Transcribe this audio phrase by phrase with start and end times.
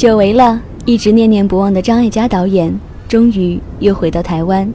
[0.00, 2.74] 久违了，一直念念不忘的张艾嘉导演，
[3.06, 4.72] 终于又回到台湾。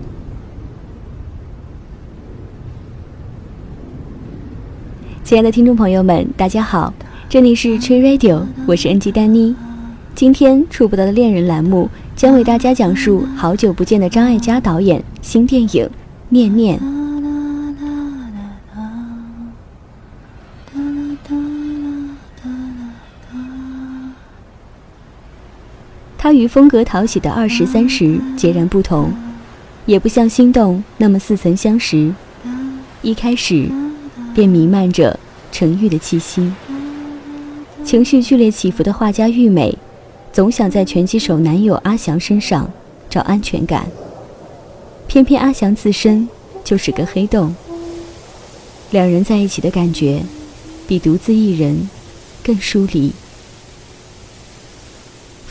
[5.24, 6.94] 亲爱的听众朋友们，大家好，
[7.28, 9.56] 这里是吹 Radio，我是 NG 丹妮。
[10.14, 15.86] 今天《触不到的恋人》栏目将为大家讲述好久不见的张艾嘉导演新电影
[16.30, 16.80] 《念念》。
[26.26, 29.14] 它与风格讨喜的二十三十截然不同，
[29.86, 32.12] 也不像心动那么似曾相识。
[33.04, 33.70] 一开始
[34.34, 35.20] 便弥漫着
[35.52, 36.52] 沉郁的气息，
[37.84, 39.78] 情绪剧烈起伏的画家玉美，
[40.34, 42.68] 总想在拳击手男友阿翔身上
[43.08, 43.86] 找安全感，
[45.06, 46.28] 偏偏阿翔自身
[46.64, 47.56] 就是个黑洞。
[48.90, 50.24] 两人在一起的感觉，
[50.88, 51.88] 比独自一人
[52.44, 53.14] 更疏离。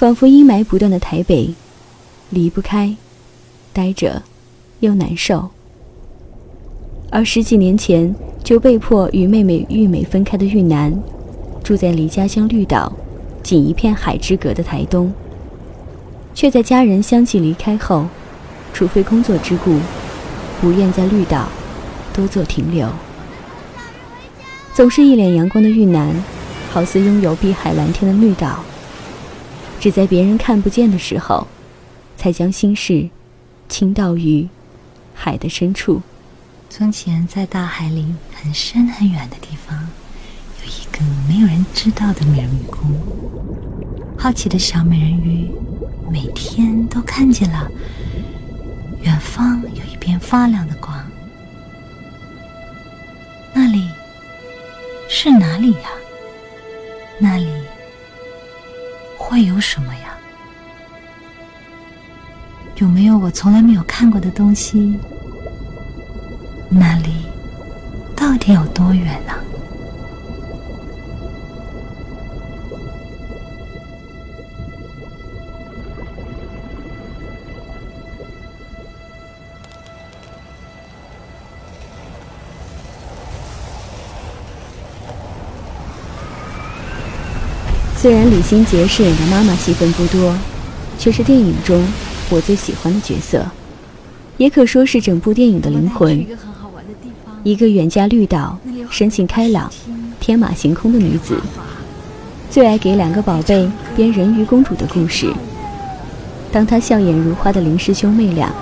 [0.05, 1.55] 仿佛阴霾不断的台北，
[2.28, 2.94] 离不开，
[3.72, 4.22] 呆着，
[4.80, 5.48] 又难受。
[7.08, 10.94] 而十几年前就被迫与妹妹玉美分开的玉南，
[11.62, 12.92] 住在离家乡绿岛，
[13.42, 15.11] 仅一片海之隔的台东，
[16.34, 18.06] 却在家人相继离开后，
[18.74, 19.78] 除非工作之故，
[20.61, 21.48] 不愿在绿岛
[22.12, 22.86] 多做停留。
[24.74, 26.14] 总是一脸阳光的玉男，
[26.70, 28.62] 好似拥有碧海蓝天的绿岛。
[29.84, 31.46] 只在别人看不见的时候，
[32.16, 33.06] 才将心事
[33.68, 34.48] 倾倒于
[35.12, 36.00] 海的深处。
[36.70, 39.86] 从前，在大海里很深很远的地方，
[40.62, 42.80] 有一个没有人知道的美人鱼宫。
[44.16, 45.50] 好奇的小美人鱼
[46.10, 47.70] 每天都看见了
[49.02, 50.98] 远方有一片发亮的光。
[53.52, 53.86] 那里
[55.10, 55.90] 是哪里呀？
[57.18, 57.46] 那里。
[59.34, 60.14] 会有什么呀？
[62.77, 64.96] 有没有我从来没有看过的东西？
[66.68, 67.27] 那里
[68.14, 69.33] 到底有多远呢？
[88.04, 90.36] 虽然李心洁饰演的妈妈戏份不多，
[90.98, 91.82] 却是电影中
[92.28, 93.42] 我最喜欢的角色，
[94.36, 96.22] 也可说是整部电影的灵魂。
[97.44, 98.58] 一个远嫁绿岛、
[98.90, 99.72] 生性开朗、
[100.20, 101.38] 天马行空的女子，
[102.50, 103.66] 最爱给两个宝贝
[103.96, 105.32] 编人鱼公主的故事。
[106.52, 108.52] 当她笑眼如花的林氏兄妹俩，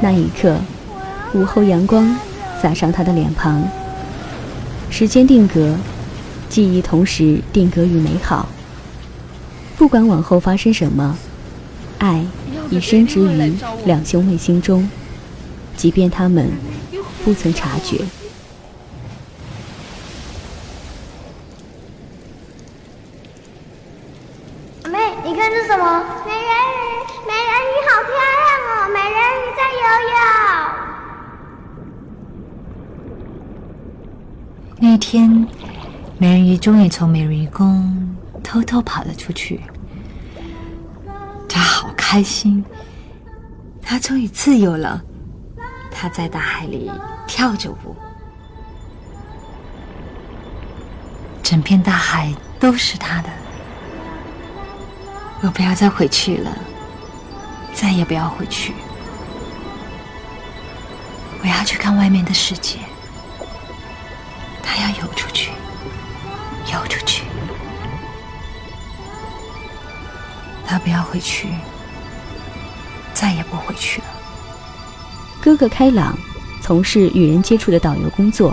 [0.00, 0.56] 那一刻，
[1.34, 2.16] 午后阳光
[2.62, 3.60] 洒上她的脸庞。
[4.88, 5.74] 时间定格。
[6.52, 8.46] 记忆同时定格于美好。
[9.78, 11.16] 不管往后发生什么，
[11.98, 12.22] 爱
[12.68, 13.54] 已深植于
[13.86, 14.86] 两兄妹心中，
[15.74, 16.50] 即便他们
[17.24, 17.96] 不曾察觉。
[24.84, 26.04] 妹，你看这什么？
[26.26, 26.84] 美人鱼，
[27.26, 28.70] 美人鱼好漂亮哦！
[28.92, 29.84] 美人鱼在游
[34.82, 34.92] 泳。
[34.92, 35.48] 那天。
[36.18, 39.60] 美鱼终于从美人鱼宫偷偷跑了出去，
[41.48, 42.64] 她好开心，
[43.80, 45.00] 她终于自由了。
[45.90, 46.90] 她在大海里
[47.26, 47.96] 跳着舞，
[51.42, 53.28] 整片大海都是她的。
[55.42, 56.56] 我不要再回去了，
[57.72, 58.72] 再也不要回去。
[61.42, 62.78] 我要去看外面的世界。
[64.62, 65.11] 他要有
[70.82, 71.48] 不要回去，
[73.14, 74.06] 再也不回去了。
[75.40, 76.16] 哥哥开朗，
[76.60, 78.52] 从事与人接触的导游工作；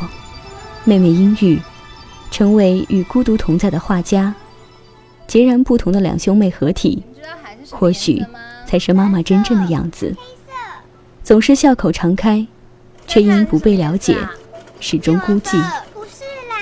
[0.83, 1.59] 妹妹阴郁，
[2.31, 4.33] 成为与孤独同在的画家。
[5.27, 7.03] 截然不同的两兄妹合体，
[7.69, 8.23] 或许
[8.65, 10.15] 才是妈妈真正的样子。
[11.23, 12.45] 总是笑口常开，
[13.05, 14.17] 却因不被了解，
[14.79, 15.63] 始终孤寂。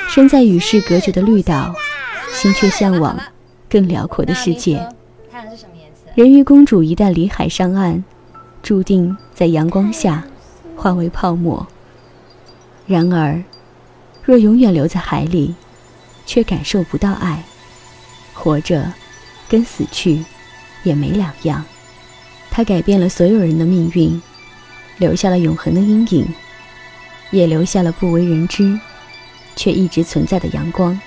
[0.09, 1.73] 身在与世隔绝的绿岛，
[2.33, 3.17] 心却向往
[3.69, 4.85] 更辽阔的世界。
[6.15, 8.03] 人鱼公主一旦离海上岸，
[8.63, 10.23] 注定在阳光下
[10.75, 11.65] 化为泡沫。
[12.85, 13.43] 然而，
[14.23, 15.53] 若永远留在海里，
[16.25, 17.43] 却感受不到爱，
[18.33, 18.93] 活着
[19.47, 20.23] 跟死去
[20.83, 21.63] 也没两样。
[22.49, 24.21] 他改变了所有人的命运，
[24.97, 26.27] 留下了永恒的阴影，
[27.31, 28.79] 也留下了不为人知。
[29.59, 30.99] 却一直存在的阳光。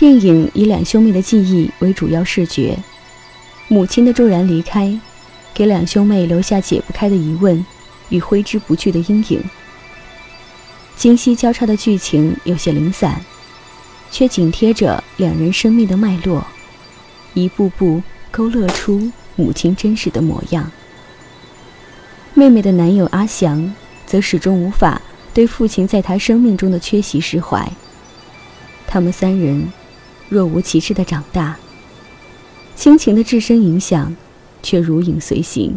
[0.00, 2.74] 电影以两兄妹的记忆为主要视觉，
[3.68, 4.98] 母亲的骤然离开，
[5.52, 7.62] 给两兄妹留下解不开的疑问
[8.08, 9.44] 与挥之不去的阴影。
[10.96, 13.22] 今昔交叉的剧情有些零散，
[14.10, 16.46] 却紧贴着两人生命的脉络，
[17.34, 20.72] 一步步勾勒出母亲真实的模样。
[22.32, 23.74] 妹妹的男友阿祥，
[24.06, 25.02] 则始终无法
[25.34, 27.70] 对父亲在他生命中的缺席释怀。
[28.86, 29.70] 他们三人。
[30.30, 31.58] 若无其事的长大，
[32.76, 34.16] 亲情的至深影响，
[34.62, 35.76] 却如影随形，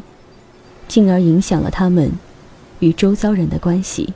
[0.88, 2.11] 进而影响了他们
[2.79, 4.13] 与周遭人的关系。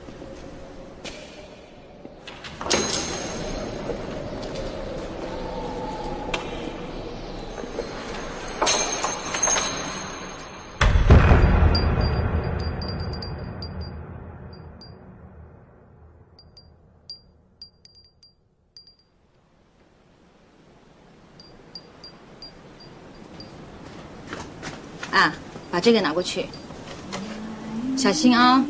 [25.70, 26.46] 把这个拿过去，
[27.96, 28.64] 小心啊！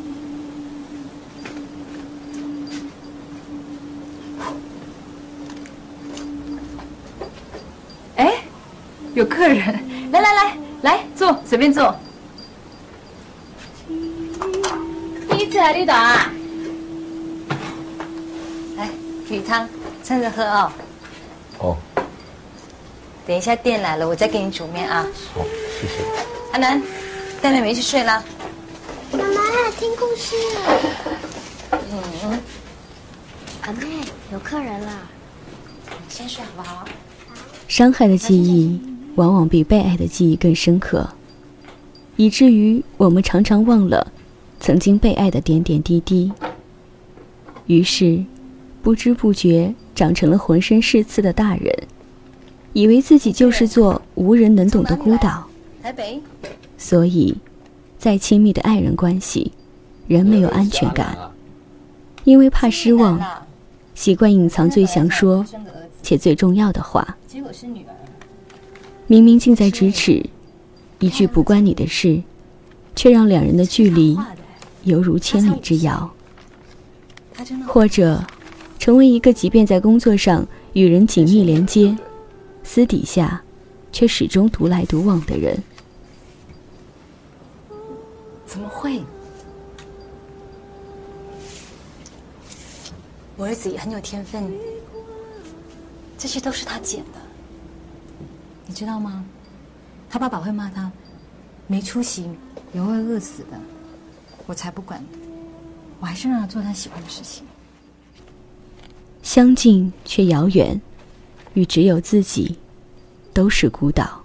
[8.17, 8.43] 哎，
[9.15, 9.59] 有客人，
[10.11, 11.95] 来来来来坐，随便坐。
[15.31, 16.33] 第一次来绿岛啊？
[18.77, 18.89] 来，
[19.31, 19.69] 鱼汤，
[20.03, 20.73] 趁热喝哦。
[21.59, 21.77] 哦。
[23.27, 25.07] 等一下店来了，我再给你煮面啊。
[25.35, 25.45] 好，
[25.79, 26.08] 谢谢。
[26.53, 26.83] 阿南。
[27.41, 28.25] 带妹妹去睡了。
[29.13, 30.35] 妈妈听故事。
[31.71, 32.41] 嗯。
[33.63, 33.87] 阿妹，
[34.33, 35.09] 有客人了。
[36.09, 36.85] 先睡好不好？
[37.69, 38.81] 伤害的记忆
[39.15, 41.09] 往往比被爱的记忆更深刻，
[42.17, 44.11] 以至于我们常常忘了
[44.59, 46.33] 曾经被爱的点点滴滴。
[47.67, 48.25] 于是，
[48.83, 51.73] 不知不觉长成了浑身是刺的大人，
[52.73, 55.48] 以为自己就是座无人能懂的孤岛。
[55.89, 56.21] 台北。
[56.77, 57.35] 所以，
[57.97, 59.53] 再亲密的爱人关系，
[60.07, 61.17] 人没有安全感，
[62.25, 63.19] 因为怕失望，
[63.95, 65.43] 习惯隐藏最想说
[66.03, 67.17] 且最重要的话。
[69.07, 70.23] 明明近在咫尺，
[70.99, 72.23] 一句不关你的事，
[72.95, 74.15] 却让两人的距离
[74.83, 76.11] 犹如千里之遥。
[77.67, 78.23] 或者，
[78.79, 81.97] 成为一个即便在工作上与人紧密连接，
[82.63, 83.43] 私底下
[83.91, 85.59] 却始终独来独往的人。
[88.49, 89.03] 怎么会？
[93.37, 94.51] 我儿子也很有天分，
[96.17, 97.21] 这些都是他捡的，
[98.67, 99.23] 你知道吗？
[100.09, 100.91] 他爸爸会骂他
[101.67, 102.29] 没出息，
[102.73, 103.61] 也会饿死的。
[104.47, 105.05] 我才不管，
[106.01, 107.45] 我还是让他做他喜欢的事情。
[109.23, 110.81] 相近却遥远，
[111.53, 112.59] 与只有自己，
[113.35, 114.23] 都是孤岛。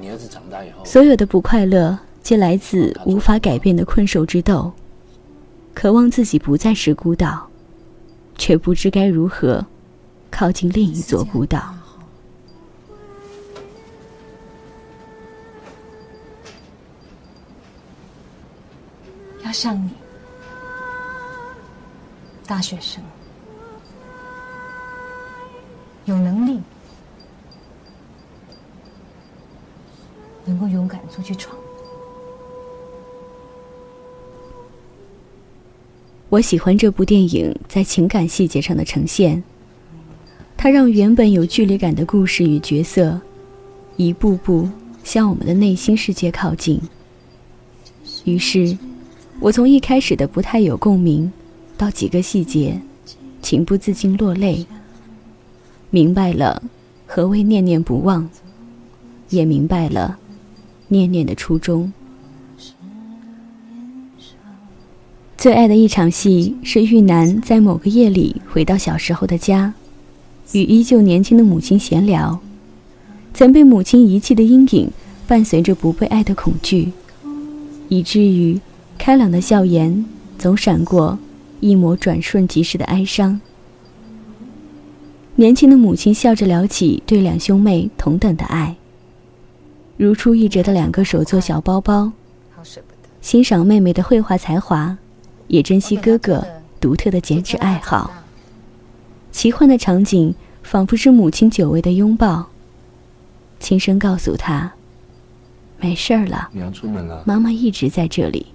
[0.00, 1.98] 你儿子长大以后，所有的不快乐。
[2.24, 4.72] 皆来自无法改变的困兽之斗，
[5.74, 7.50] 渴望自己不再是孤岛，
[8.38, 9.66] 却不知该如何
[10.30, 11.74] 靠近另一座孤岛。
[19.44, 19.90] 要像你，
[22.46, 23.04] 大学生，
[26.06, 26.62] 有能力，
[30.46, 31.54] 能够勇敢出去闯。
[36.34, 39.40] 我喜欢这部电影在情感细节上的呈现，
[40.56, 43.20] 它让原本有距离感的故事与角色，
[43.96, 44.68] 一步步
[45.04, 46.80] 向我们的内心世界靠近。
[48.24, 48.76] 于是，
[49.38, 51.32] 我从一开始的不太有共鸣，
[51.76, 52.80] 到几个细节，
[53.40, 54.66] 情不自禁落泪。
[55.90, 56.60] 明白了
[57.06, 58.28] 何谓念念不忘，
[59.28, 60.18] 也明白了
[60.88, 61.92] 念念的初衷。
[65.44, 69.74] 最爱的一场戏是玉楠在某个夜里回到小时候的家，
[70.52, 72.40] 与依旧年轻的母亲闲聊。
[73.34, 74.90] 曾被母亲遗弃的阴影，
[75.26, 76.90] 伴随着不被爱的恐惧，
[77.90, 78.58] 以至于
[78.96, 80.06] 开朗的笑颜
[80.38, 81.18] 总闪过
[81.60, 83.38] 一抹转瞬即逝的哀伤。
[85.34, 88.74] 年轻的母亲笑着聊起对两兄妹同等的爱，
[89.98, 92.10] 如出一辙的两个手做小包包，
[93.20, 94.96] 欣赏妹妹的绘画才华。
[95.48, 96.44] 也珍惜哥哥
[96.80, 98.10] 独特的剪纸爱好。
[99.30, 102.50] 奇幻的场景仿佛是母亲久违的拥抱，
[103.58, 104.72] 轻声告诉他
[105.78, 107.22] ：“没事儿了。”你要出门了？
[107.26, 108.46] 妈妈一直在这里。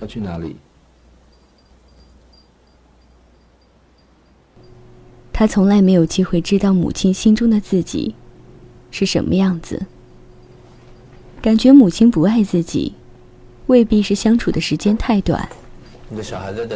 [0.00, 0.56] 要去哪里？
[5.32, 8.14] 他从来没有机会知道母亲心中的自己
[8.90, 9.86] 是什么样子。
[11.42, 12.94] 感觉母亲不爱自己，
[13.66, 15.48] 未必是相处的时间太短。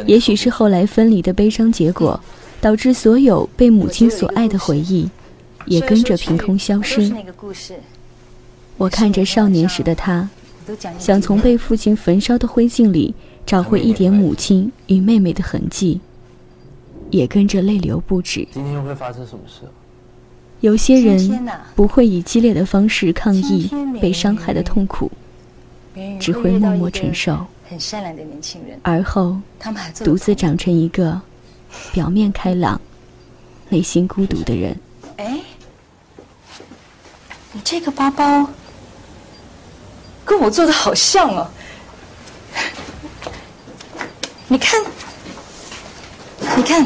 [0.05, 2.19] 也许是后来分离的悲伤结果，
[2.59, 5.09] 导致所有被母亲所爱的回忆，
[5.65, 7.11] 也跟着凭空消失。
[8.77, 10.29] 我看着少年时的他，
[10.99, 13.13] 想从被父亲焚烧的灰烬里
[13.45, 16.01] 找回一点母亲与妹妹的痕迹，
[17.09, 18.47] 也跟着泪流不止。
[18.51, 19.61] 今天又会发生什么事？
[20.61, 23.69] 有些人不会以激烈的方式抗议
[23.99, 25.11] 被伤害的痛苦，
[26.19, 31.21] 只会默默承受，很善良的年轻人，而后他们还独自长成一个
[31.93, 32.79] 表面开朗、
[33.69, 34.77] 内心孤独的人。
[35.15, 35.39] 哎，
[37.53, 38.45] 你这个包包
[40.25, 41.49] 跟我做的好像哦。
[44.49, 44.83] 你看，
[46.57, 46.85] 你看，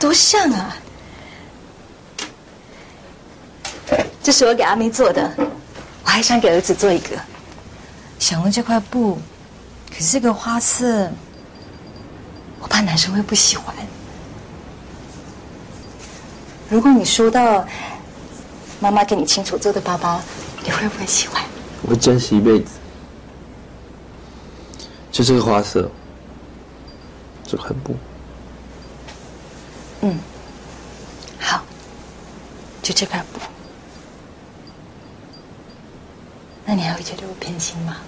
[0.00, 0.74] 多像啊！
[4.22, 5.30] 这是我给阿妹做的，
[6.02, 7.08] 我还想给儿子做一个。
[8.18, 9.20] 想用这块布，
[9.94, 11.10] 可是这个花色，
[12.60, 13.74] 我怕男生会不喜欢。
[16.70, 17.66] 如果你收到
[18.80, 20.20] 妈妈给你亲手做的包包，
[20.64, 21.42] 你会不会喜欢？
[21.82, 22.72] 我会珍惜一辈子。
[25.10, 25.90] 就这个花色，
[27.44, 27.94] 这块布，
[30.00, 30.18] 嗯，
[31.38, 31.62] 好，
[32.82, 33.38] 就这块布。
[36.64, 37.98] 那你还会觉得我偏心吗？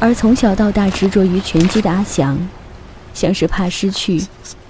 [0.00, 2.38] 而从小到大执着于拳击的阿翔，
[3.12, 4.24] 像是怕失去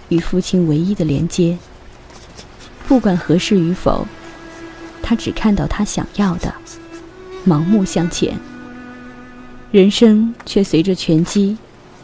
[0.09, 1.57] 与父亲唯一的连接。
[2.89, 4.05] 不管合适与否，
[5.01, 6.53] 他只看到他想要的，
[7.47, 8.37] 盲目向前。
[9.71, 11.57] 人生却随着拳击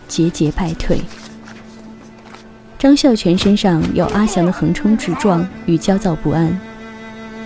[0.06, 1.00] 节节败退。
[2.78, 6.56] 张孝全身上有阿翔的横冲直撞与焦躁不安，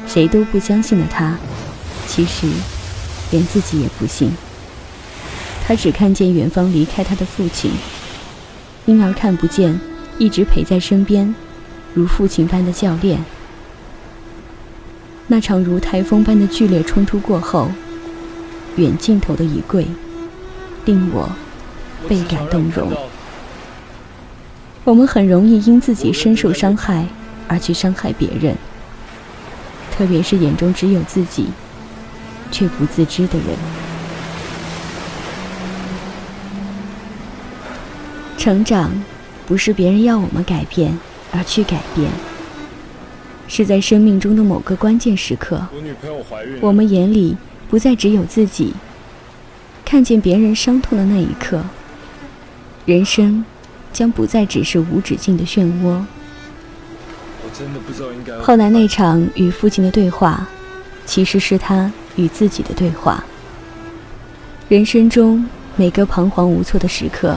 [0.06, 1.38] 谁都不相信的他，
[2.06, 2.46] 其实
[3.30, 4.30] 连自己也不信。
[5.70, 7.70] 他只看见远方离开他的父亲，
[8.86, 9.78] 因而看不见
[10.18, 11.32] 一直陪在身边，
[11.94, 13.24] 如父亲般的教练。
[15.28, 17.70] 那场如台风般的剧烈冲突过后，
[18.74, 19.86] 远镜头的一跪，
[20.86, 21.30] 令我
[22.08, 22.92] 倍感动容。
[24.82, 27.06] 我们很容易因自己深受伤害
[27.46, 28.56] 而去伤害别人，
[29.92, 31.46] 特别是眼中只有自己，
[32.50, 33.89] 却不自知的人。
[38.40, 38.90] 成长，
[39.46, 40.98] 不是别人要我们改变
[41.30, 42.10] 而去改变，
[43.46, 45.62] 是在生命中的某个关键时刻，
[46.62, 47.36] 我们眼里
[47.68, 48.72] 不再只有自己，
[49.84, 51.62] 看见别人伤痛的那一刻，
[52.86, 53.44] 人生
[53.92, 56.02] 将不再只是无止境的漩涡。
[58.40, 60.48] 后来那场与父亲的对话，
[61.04, 63.22] 其实是他与自己的对话。
[64.70, 67.36] 人生中每个彷徨无措的时刻，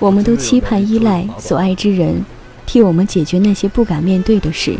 [0.00, 2.24] 我们都期盼依赖所爱之人，
[2.64, 4.78] 替我们解决那些不敢面对的事。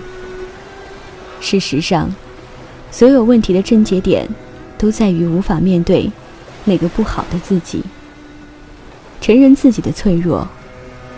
[1.42, 2.10] 事实上，
[2.90, 4.26] 所有问题的症结点，
[4.78, 6.10] 都在于无法面对
[6.64, 7.84] 那个不好的自己。
[9.20, 10.48] 承认自己的脆弱，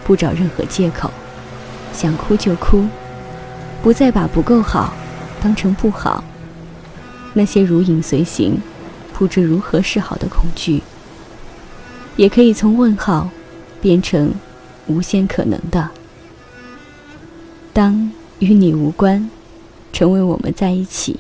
[0.04, 1.09] 不找任何借口，
[1.92, 2.85] 想哭就哭，
[3.85, 4.92] 不再把不够好
[5.40, 6.25] 当成不好。
[7.35, 8.61] 那些如影随形、
[9.12, 10.82] 不知如何是好的恐惧，
[12.16, 13.30] 也可以从问号
[13.83, 14.33] 变成
[14.87, 15.91] 无限可能的。
[17.75, 19.29] 当与你无关，
[19.93, 21.19] 成为我们在一起。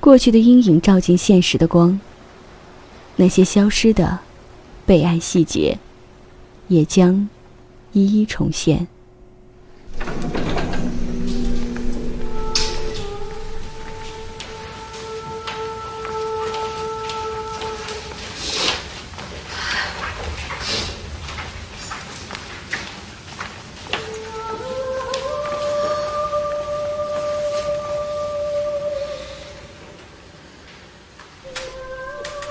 [0.00, 2.00] 过去的阴影照进现实的光，
[3.16, 4.20] 那些消失的
[4.86, 5.78] 被爱细节，
[6.68, 7.28] 也将
[7.92, 8.86] 一一重现。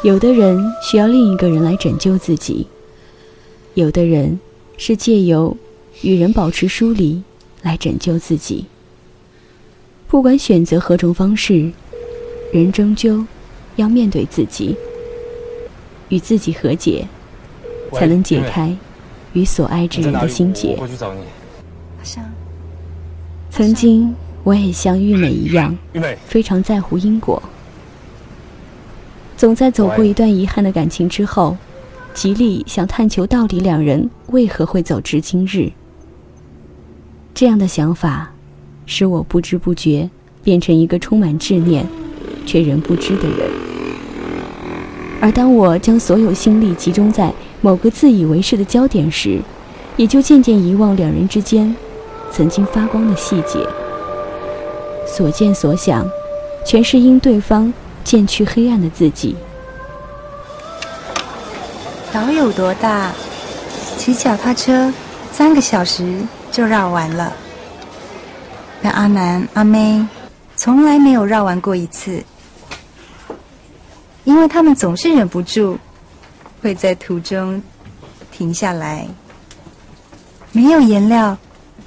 [0.08, 2.66] 有的人需要另一个人来拯救自己，
[3.74, 4.40] 有的人
[4.78, 5.58] 是借由
[6.02, 7.22] 与人保持疏离
[7.62, 8.64] 来拯救自己。
[10.08, 11.70] 不管选择何种方式，
[12.54, 13.26] 人终究
[13.76, 14.78] 要面对自己，
[16.08, 17.06] 与自己和解，
[17.92, 18.74] 才能解开
[19.34, 20.78] 与所爱之人的心结我。
[20.78, 21.20] 过去找你。
[21.98, 22.24] 好像
[23.52, 25.78] 曾经，我也像玉美一样，
[26.26, 27.44] 非常在乎因果。
[29.38, 31.56] 总在走过一段遗憾的感情之后，
[32.12, 35.72] 极力想探求到底两人为何会走至今日。
[37.36, 38.34] 这样的想法，
[38.88, 40.10] 使我不知不觉
[40.44, 41.86] 变成一个充满执念，
[42.48, 43.48] 却人不知的人。
[45.22, 49.40] 而当我将所有心力集中在某个自以为是的焦点时，
[49.98, 51.76] 也就渐渐遗忘两人之间
[52.32, 53.60] 曾经发光的细节。
[55.06, 56.10] 所见所想，
[56.66, 57.72] 全是因对方
[58.08, 59.36] 渐去黑暗的自己。
[62.14, 63.12] 岛有多大？
[63.98, 64.94] 骑脚踏车
[65.30, 67.34] 三个小时就绕完了。
[68.82, 70.08] 但阿南、阿妹
[70.56, 72.24] 从来没有绕完过一次，
[74.24, 75.78] 因为他们总是忍不住
[76.62, 77.62] 会在途中
[78.32, 79.06] 停下来。
[80.54, 81.38] 没有颜料，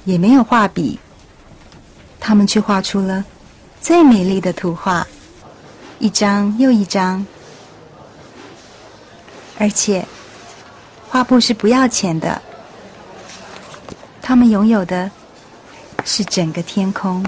[0.05, 0.99] 也没有画笔，
[2.19, 3.25] 他们却画出了
[3.81, 5.07] 最美丽的图画，
[6.01, 7.23] 一张又一张，
[9.59, 10.03] 而且
[11.07, 12.41] 画布是不要钱的。
[14.19, 15.11] 他们拥有的
[16.03, 17.23] 是整个天空。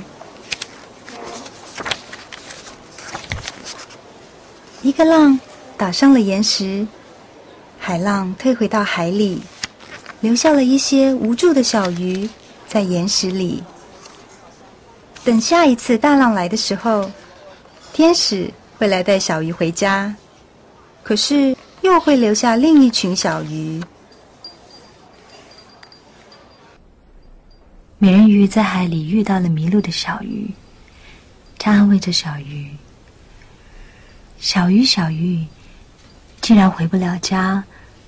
[4.81, 5.39] 一个浪
[5.77, 6.87] 打上了岩石，
[7.77, 9.43] 海浪退回到海里。
[10.19, 12.29] 留下了一些无助的小鱼
[12.65, 13.61] 在岩石里。
[15.23, 17.11] 等下一次大浪来的时候，
[17.91, 18.49] 天使
[18.83, 20.13] 会来带小鱼回家，
[21.03, 23.81] 可是又会留下另一群小鱼。
[27.97, 30.53] 美人鱼在海里遇到了迷路的小鱼，
[31.57, 32.69] 它安慰着小鱼
[34.37, 35.47] ：“小鱼，小鱼，
[36.41, 37.63] 既然回不了家，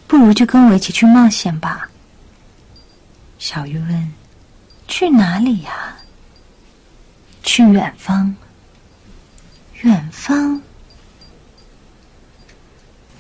[0.08, 1.89] 不如就跟我一起去冒险吧。”
[3.39, 4.13] 小鱼问
[4.89, 5.96] ：“去哪里呀
[7.44, 8.36] ？”“去远方。
[9.83, 10.61] ”“远方？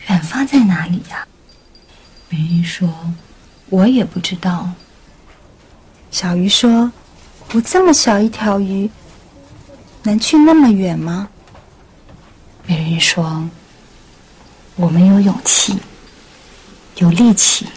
[0.07, 1.27] 远方在哪里呀？”
[2.29, 2.89] 美人鱼说
[3.69, 4.69] ：“我也不知道。”
[6.11, 6.91] 小鱼说
[7.53, 8.89] ：“我这么小一条鱼，
[10.03, 11.29] 能去那么远吗？”
[12.65, 13.47] 美人鱼说
[14.75, 15.77] ：“我们有勇气，
[16.95, 17.67] 有力气，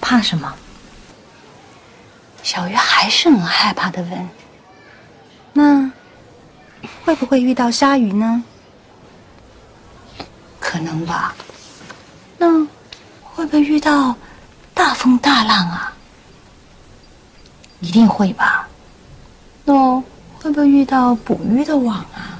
[0.00, 0.54] 怕什么？”
[2.42, 4.28] 小鱼还是很害怕的问
[5.54, 5.90] ：“那
[7.04, 8.53] 会不会遇到鲨鱼呢？”“可
[10.84, 11.34] 能吧。
[12.38, 12.64] ”“那
[13.22, 14.14] 会不会遇到
[14.74, 15.92] 大风大浪啊
[17.80, 18.68] ？”“一定会吧。
[19.64, 19.74] ”“那
[20.38, 22.38] 会不会遇到捕鱼的网啊？”“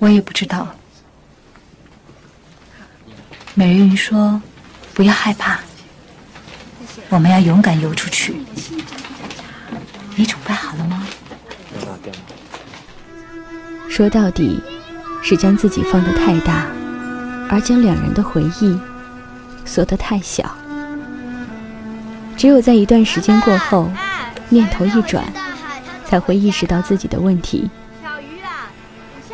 [0.00, 0.66] 我也不知道。”
[3.54, 4.40] 美人鱼说
[4.92, 5.60] ：“不要害怕。”
[7.08, 8.34] 我们要勇敢游出去。
[10.16, 11.06] 你准备好了吗？
[13.88, 14.58] 说到底，
[15.22, 16.66] 是将自己放得太大，
[17.48, 18.76] 而将两人的回忆
[19.64, 20.54] 缩得太小。
[22.36, 23.90] 只有在一段时间过后，
[24.48, 25.24] 念头一转，
[26.04, 27.70] 才会意识到自己的问题。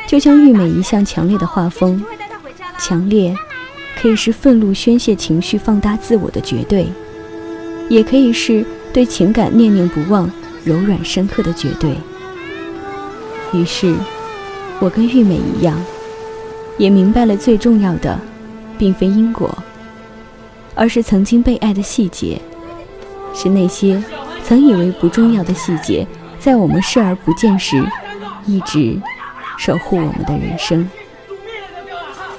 [0.07, 2.03] 就像玉美一向强烈的画风，
[2.79, 3.35] 强烈
[4.01, 6.89] 可以是愤怒宣泄情绪、放大自我的绝对。
[7.89, 10.31] 也可以是对情感念念不忘、
[10.65, 11.97] 柔软深刻的绝对。
[13.55, 13.95] 于是，
[14.81, 15.77] 我跟玉美一样，
[16.77, 18.19] 也明白了最重要的，
[18.79, 19.57] 并非因果，
[20.75, 22.41] 而是曾经被爱的细节，
[23.35, 24.03] 是那些
[24.45, 26.07] 曾以为不重要的细节，
[26.39, 27.85] 在我们视而不见时，
[28.47, 29.01] 一直
[29.57, 30.89] 守护我们的人生。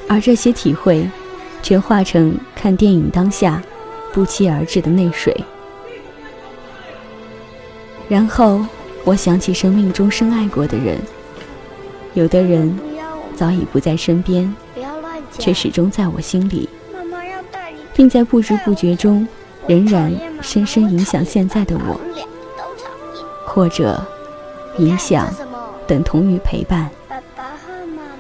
[0.08, 1.08] 而这些体会，
[1.62, 3.62] 全化成看电影当下。
[4.12, 5.32] 不期而至的泪水，
[8.10, 8.66] 然后
[9.04, 10.98] 我想起生命中深爱过的人，
[12.20, 12.78] 有的人
[13.34, 14.54] 早已不在身边，
[15.38, 16.68] 却始终在我心里，
[17.94, 19.26] 并在不知不觉中
[19.68, 21.98] 仍然深深影响现在的我。
[23.46, 24.06] 或者，
[24.80, 25.34] 影响
[25.88, 26.90] 等同于陪伴。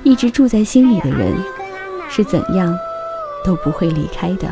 [0.03, 1.33] 一直住在心里的人，
[2.09, 2.73] 是怎样
[3.43, 4.47] 都不会离开的。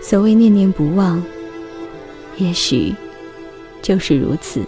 [0.00, 1.22] 所谓念念不忘，
[2.38, 2.94] 也许
[3.82, 4.62] 就是如此。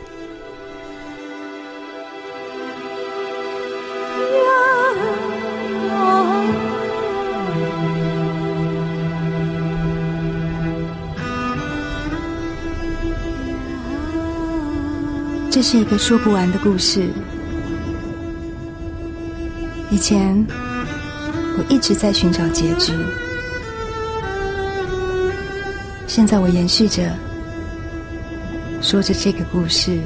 [15.57, 17.09] 这是一个说不完的故事。
[19.91, 20.47] 以前，
[21.57, 22.93] 我一直在寻找结局。
[26.07, 27.11] 现在我延续着，
[28.83, 29.99] 说着这个故事。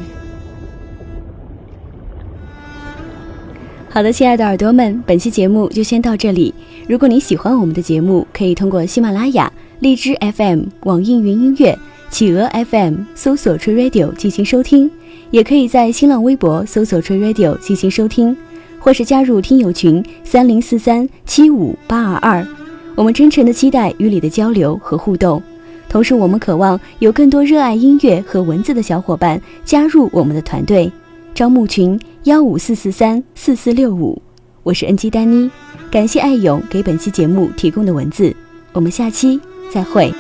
[3.89, 6.55] 好的，亲爱的耳朵们，本期节目就先到这里。
[6.89, 11.77] 如果你喜欢我们的节目，可以通过喜马拉雅、荔枝 FM、网易云音乐、
[12.09, 14.89] 企鹅 FM 搜索““Tree radio” 进行收听，
[15.31, 18.37] 也可以在新浪微博搜索“吹 radio” 进行收听，
[18.79, 22.47] 或是加入听友群三零四三七五八二二。
[22.97, 25.43] 我们真诚的期待与你的交流和互动，
[25.89, 30.91] 同时我们渴望有更多热爱音乐和文字的小伙伴加入我们的团队。
[31.33, 34.21] 招募群幺五四四三四四六五，
[34.65, 35.49] 我是恩基丹妮。
[35.91, 38.35] 感谢爱勇给本期节目提供的文字，
[38.73, 39.41] 我们下期
[39.73, 40.13] 再会。